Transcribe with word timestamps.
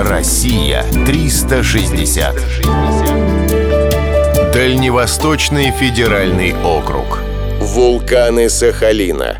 Россия 0.00 0.84
360. 1.06 2.36
Дальневосточный 4.52 5.72
федеральный 5.72 6.54
округ. 6.54 7.18
Вулканы 7.60 8.48
Сахалина. 8.48 9.38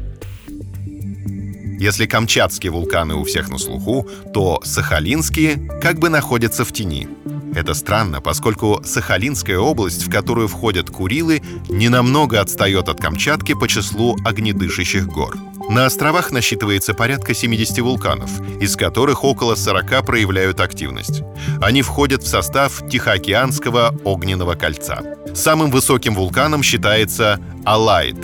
Если 1.78 2.06
камчатские 2.06 2.72
вулканы 2.72 3.14
у 3.14 3.22
всех 3.22 3.50
на 3.50 3.58
слуху, 3.58 4.08
то 4.34 4.60
сахалинские 4.64 5.70
как 5.80 6.00
бы 6.00 6.08
находятся 6.08 6.64
в 6.64 6.72
тени. 6.72 7.06
Это 7.54 7.72
странно, 7.72 8.20
поскольку 8.20 8.80
Сахалинская 8.84 9.58
область, 9.58 10.08
в 10.08 10.10
которую 10.10 10.48
входят 10.48 10.90
Курилы, 10.90 11.40
ненамного 11.68 12.40
отстает 12.40 12.88
от 12.88 13.00
Камчатки 13.00 13.54
по 13.54 13.68
числу 13.68 14.16
огнедышащих 14.24 15.06
гор. 15.06 15.36
На 15.68 15.84
островах 15.84 16.32
насчитывается 16.32 16.94
порядка 16.94 17.34
70 17.34 17.80
вулканов, 17.80 18.30
из 18.58 18.74
которых 18.74 19.22
около 19.22 19.54
40 19.54 20.04
проявляют 20.06 20.60
активность. 20.60 21.22
Они 21.60 21.82
входят 21.82 22.22
в 22.22 22.26
состав 22.26 22.82
Тихоокеанского 22.88 23.94
огненного 24.04 24.54
кольца. 24.54 25.02
Самым 25.34 25.70
высоким 25.70 26.14
вулканом 26.14 26.62
считается 26.62 27.38
Алайт. 27.66 28.16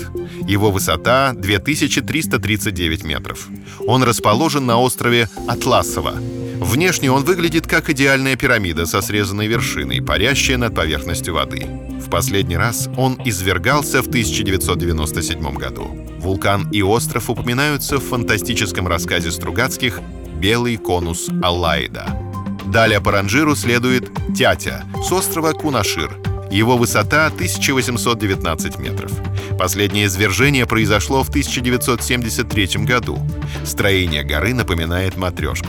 Его 0.48 0.70
высота 0.70 1.32
2339 1.34 3.04
метров. 3.04 3.48
Он 3.86 4.02
расположен 4.02 4.64
на 4.64 4.80
острове 4.80 5.28
Атласово. 5.46 6.14
Внешне 6.60 7.10
он 7.10 7.24
выглядит 7.24 7.66
как 7.66 7.90
идеальная 7.90 8.36
пирамида 8.36 8.86
со 8.86 9.00
срезанной 9.00 9.46
вершиной, 9.46 10.00
парящая 10.00 10.56
над 10.56 10.74
поверхностью 10.74 11.34
воды. 11.34 11.66
В 12.00 12.10
последний 12.10 12.56
раз 12.56 12.88
он 12.96 13.18
извергался 13.24 14.02
в 14.02 14.08
1997 14.08 15.54
году. 15.54 15.88
Вулкан 16.18 16.68
и 16.70 16.80
остров 16.82 17.28
упоминаются 17.28 17.98
в 17.98 18.04
фантастическом 18.04 18.86
рассказе 18.86 19.30
Стругацких 19.30 20.00
«Белый 20.36 20.76
конус 20.76 21.28
Аллайда». 21.42 22.06
Далее 22.66 23.00
по 23.00 23.12
ранжиру 23.12 23.54
следует 23.56 24.10
Тятя 24.36 24.84
с 25.06 25.12
острова 25.12 25.52
Кунашир. 25.52 26.16
Его 26.50 26.76
высота 26.76 27.26
1819 27.26 28.78
метров. 28.78 29.10
Последнее 29.58 30.06
извержение 30.06 30.66
произошло 30.66 31.22
в 31.22 31.28
1973 31.28 32.84
году. 32.84 33.18
Строение 33.64 34.22
горы 34.22 34.54
напоминает 34.54 35.16
матрешку. 35.16 35.68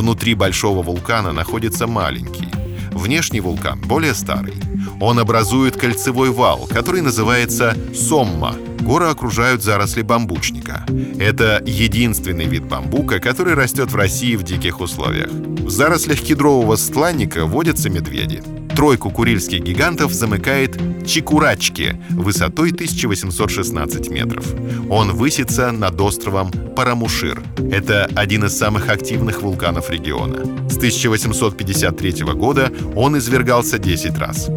Внутри 0.00 0.32
большого 0.32 0.82
вулкана 0.82 1.32
находится 1.32 1.86
маленький. 1.86 2.48
Внешний 2.90 3.40
вулкан 3.40 3.78
более 3.82 4.14
старый. 4.14 4.54
Он 4.98 5.18
образует 5.18 5.76
кольцевой 5.76 6.30
вал, 6.30 6.66
который 6.70 7.02
называется 7.02 7.76
Сомма. 7.94 8.56
Горы 8.80 9.08
окружают 9.08 9.62
заросли 9.62 10.00
бамбучника. 10.00 10.86
Это 11.18 11.62
единственный 11.66 12.46
вид 12.46 12.64
бамбука, 12.64 13.20
который 13.20 13.52
растет 13.52 13.92
в 13.92 13.96
России 13.96 14.36
в 14.36 14.42
диких 14.42 14.80
условиях. 14.80 15.28
В 15.30 15.68
зарослях 15.68 16.20
кедрового 16.20 16.76
стланника 16.76 17.44
водятся 17.44 17.90
медведи. 17.90 18.42
Тройку 18.74 19.10
курильских 19.10 19.62
гигантов 19.62 20.12
замыкает 20.12 20.78
Чикурачки 21.06 22.00
высотой 22.10 22.70
1816 22.70 24.10
метров. 24.10 24.44
Он 24.88 25.12
высится 25.12 25.70
над 25.72 26.00
островом 26.00 26.50
Парамушир. 26.50 27.42
Это 27.70 28.08
один 28.14 28.44
из 28.44 28.56
самых 28.56 28.88
активных 28.88 29.42
вулканов 29.42 29.90
региона. 29.90 30.44
С 30.68 30.76
1853 30.76 32.24
года 32.34 32.72
он 32.94 33.18
извергался 33.18 33.78
10 33.78 34.18
раз. 34.18 34.48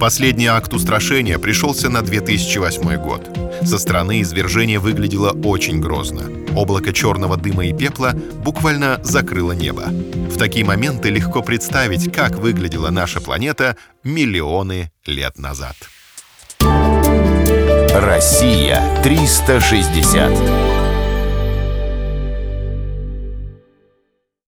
Последний 0.00 0.46
акт 0.46 0.72
устрашения 0.74 1.38
пришелся 1.38 1.88
на 1.88 2.02
2008 2.02 2.96
год. 2.96 3.41
Со 3.64 3.78
стороны 3.78 4.22
извержение 4.22 4.78
выглядело 4.78 5.30
очень 5.30 5.80
грозно. 5.80 6.30
Облако 6.56 6.92
черного 6.92 7.36
дыма 7.36 7.66
и 7.66 7.72
пепла 7.72 8.12
буквально 8.44 9.00
закрыло 9.04 9.52
небо. 9.52 9.84
В 10.30 10.36
такие 10.36 10.64
моменты 10.64 11.10
легко 11.10 11.42
представить, 11.42 12.12
как 12.12 12.36
выглядела 12.36 12.90
наша 12.90 13.20
планета 13.20 13.76
миллионы 14.02 14.90
лет 15.06 15.38
назад. 15.38 15.76
Россия 17.94 18.82
360. 19.02 20.71